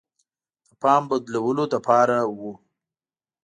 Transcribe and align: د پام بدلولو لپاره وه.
د 0.67 0.69
پام 0.81 1.01
بدلولو 1.09 1.63
لپاره 1.73 2.17
وه. 2.39 2.53